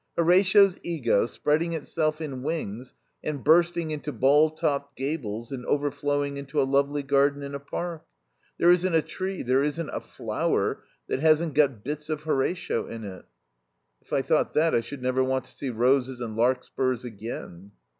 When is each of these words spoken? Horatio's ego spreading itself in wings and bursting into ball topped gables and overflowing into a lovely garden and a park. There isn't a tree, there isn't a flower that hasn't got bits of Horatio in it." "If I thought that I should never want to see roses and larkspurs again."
Horatio's 0.17 0.79
ego 0.81 1.27
spreading 1.27 1.73
itself 1.73 2.19
in 2.21 2.41
wings 2.41 2.95
and 3.23 3.43
bursting 3.43 3.91
into 3.91 4.11
ball 4.11 4.49
topped 4.49 4.95
gables 4.95 5.51
and 5.51 5.63
overflowing 5.67 6.37
into 6.37 6.59
a 6.59 6.63
lovely 6.65 7.03
garden 7.03 7.43
and 7.43 7.53
a 7.53 7.59
park. 7.59 8.03
There 8.57 8.71
isn't 8.71 8.95
a 8.95 9.03
tree, 9.03 9.43
there 9.43 9.61
isn't 9.63 9.89
a 9.91 10.01
flower 10.01 10.83
that 11.07 11.19
hasn't 11.19 11.53
got 11.53 11.83
bits 11.83 12.09
of 12.09 12.23
Horatio 12.23 12.87
in 12.87 13.03
it." 13.03 13.25
"If 14.01 14.11
I 14.11 14.23
thought 14.23 14.55
that 14.55 14.73
I 14.73 14.79
should 14.81 15.03
never 15.03 15.23
want 15.23 15.45
to 15.45 15.51
see 15.51 15.69
roses 15.69 16.19
and 16.19 16.35
larkspurs 16.35 17.05
again." 17.05 17.71